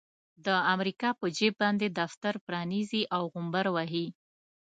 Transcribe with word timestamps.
د 0.45 0.47
امريکا 0.73 1.09
په 1.19 1.25
جيب 1.37 1.53
باندې 1.61 1.87
دفتر 1.99 2.33
پرانيزي 2.45 3.01
او 3.15 3.21
غومبر 3.31 3.65
وهي. 3.75 4.07